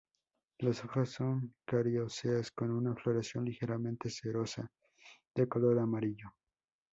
Las 0.57 0.83
hojas 0.83 1.09
son 1.09 1.53
coriáceas, 1.63 2.49
con 2.49 2.71
una 2.71 2.95
floración 2.95 3.45
ligeramente 3.45 4.09
cerosa, 4.09 4.67
de 5.35 5.47
color 5.47 5.77
amarillo. 5.77 6.33